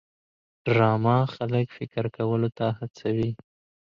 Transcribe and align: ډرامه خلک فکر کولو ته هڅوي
ډرامه 0.65 1.17
خلک 1.35 1.67
فکر 1.77 2.03
کولو 2.15 2.49
ته 2.57 2.67
هڅوي 2.77 3.29